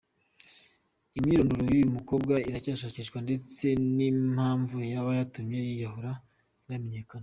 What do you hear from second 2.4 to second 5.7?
iracyashakishwa ndetse n’impamvu yaba yatumye